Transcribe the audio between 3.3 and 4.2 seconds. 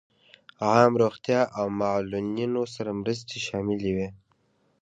شاملې وې.